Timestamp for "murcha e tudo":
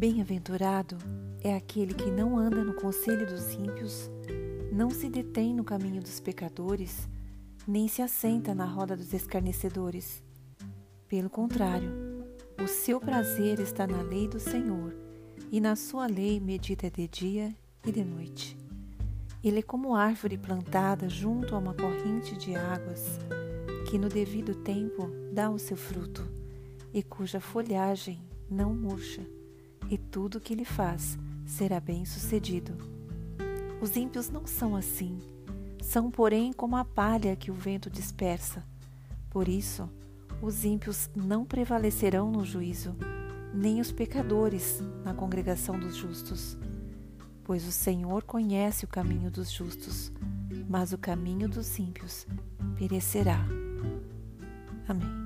28.74-30.38